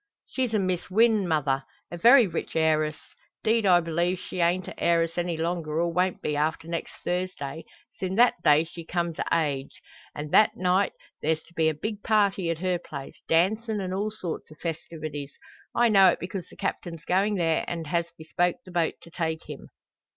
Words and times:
"She's 0.25 0.51
a 0.55 0.57
Miss 0.57 0.89
Wynn, 0.89 1.27
mother. 1.27 1.63
A 1.91 1.97
very 1.99 2.25
rich 2.25 2.55
heiress. 2.55 2.97
'Deed 3.43 3.67
I 3.67 3.81
b'lieve 3.81 4.17
she 4.17 4.39
ain't 4.39 4.67
a 4.67 4.83
heiress 4.83 5.15
any 5.15 5.37
longer, 5.37 5.79
or 5.79 5.93
won't 5.93 6.23
be, 6.23 6.35
after 6.35 6.67
next 6.67 6.93
Thursday, 7.03 7.65
sin' 7.97 8.15
that 8.15 8.41
day 8.43 8.63
she 8.63 8.83
comes 8.83 9.19
o' 9.19 9.23
age. 9.31 9.79
An' 10.15 10.31
that 10.31 10.55
night 10.57 10.93
there's 11.21 11.43
to 11.43 11.53
be 11.53 11.69
a 11.69 11.75
big 11.75 12.01
party 12.01 12.49
at 12.49 12.57
her 12.57 12.79
place, 12.79 13.21
dancin' 13.27 13.79
an' 13.79 13.93
all 13.93 14.09
sorts 14.09 14.51
o' 14.51 14.55
festivities. 14.59 15.33
I 15.75 15.87
know 15.87 16.09
it 16.09 16.19
because 16.19 16.49
the 16.49 16.55
Captain's 16.57 17.05
goin' 17.05 17.35
there, 17.35 17.63
an' 17.67 17.85
has 17.85 18.07
bespoke 18.17 18.55
the 18.65 18.71
boat 18.71 18.95
to 19.03 19.11
take 19.11 19.47
him." 19.47 19.69